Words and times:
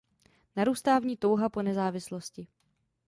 Narůstá 0.55 0.99
v 0.99 1.05
ní 1.05 1.17
touha 1.17 1.49
po 1.49 1.61
nezávislosti. 1.61 2.47